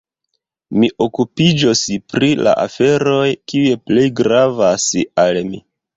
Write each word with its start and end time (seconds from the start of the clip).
Mi 0.83 0.87
okupiĝos 1.05 1.83
pri 2.13 2.29
la 2.47 2.55
aferoj, 2.63 3.27
kiuj 3.53 3.77
plej 3.91 4.07
gravas 4.23 4.89
al 5.27 5.43
mi. 5.53 5.63